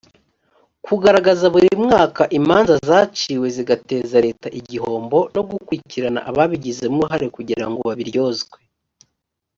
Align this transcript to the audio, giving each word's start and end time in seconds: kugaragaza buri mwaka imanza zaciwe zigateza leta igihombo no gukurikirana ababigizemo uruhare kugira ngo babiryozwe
kugaragaza 0.85 1.45
buri 1.53 1.67
mwaka 1.85 2.23
imanza 2.39 2.73
zaciwe 2.87 3.47
zigateza 3.55 4.17
leta 4.25 4.47
igihombo 4.59 5.19
no 5.35 5.41
gukurikirana 5.49 6.19
ababigizemo 6.29 6.95
uruhare 6.99 7.27
kugira 7.35 7.65
ngo 7.69 7.79
babiryozwe 7.89 8.57